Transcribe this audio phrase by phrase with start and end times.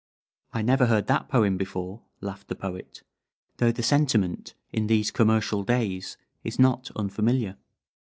[0.51, 3.03] '""I never heard that poem before," laughed the Poet,
[3.57, 7.57] "though the sentiment in these commercial days is not unfamiliar."